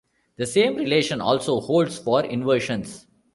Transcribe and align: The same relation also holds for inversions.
The 0.37 0.47
same 0.47 0.77
relation 0.77 1.21
also 1.21 1.59
holds 1.59 1.99
for 1.99 2.25
inversions. 2.25 3.05